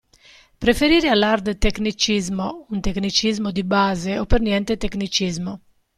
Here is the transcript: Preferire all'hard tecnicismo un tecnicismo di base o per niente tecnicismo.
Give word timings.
Preferire 0.63 1.09
all'hard 1.09 1.59
tecnicismo 1.59 2.65
un 2.69 2.81
tecnicismo 2.81 3.51
di 3.51 3.63
base 3.63 4.17
o 4.17 4.25
per 4.25 4.41
niente 4.41 4.75
tecnicismo. 4.77 5.51